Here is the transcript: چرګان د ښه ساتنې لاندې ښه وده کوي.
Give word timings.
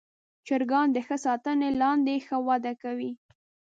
چرګان 0.47 0.87
د 0.93 0.97
ښه 1.05 1.17
ساتنې 1.25 1.69
لاندې 1.81 2.13
ښه 2.27 2.37
وده 2.47 2.73
کوي. 2.81 3.11